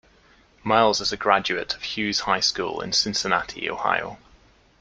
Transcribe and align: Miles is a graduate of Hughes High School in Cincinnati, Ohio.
Miles 0.63 0.99
is 0.99 1.11
a 1.11 1.15
graduate 1.15 1.75
of 1.75 1.83
Hughes 1.83 2.21
High 2.21 2.39
School 2.39 2.81
in 2.81 2.91
Cincinnati, 2.91 3.69
Ohio. 3.69 4.17